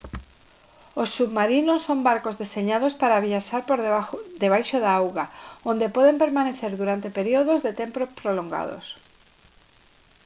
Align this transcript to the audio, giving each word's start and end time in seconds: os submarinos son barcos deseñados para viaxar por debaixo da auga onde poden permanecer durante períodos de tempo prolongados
os 1.01 1.09
submarinos 1.17 1.83
son 1.87 1.99
barcos 2.09 2.39
deseñados 2.43 2.93
para 3.01 3.23
viaxar 3.27 3.61
por 3.69 3.79
debaixo 4.43 4.77
da 4.83 4.91
auga 5.01 5.25
onde 5.71 5.93
poden 5.95 6.21
permanecer 6.23 6.71
durante 6.81 7.15
períodos 7.19 7.59
de 7.65 7.71
tempo 7.81 7.99
prolongados 8.21 8.85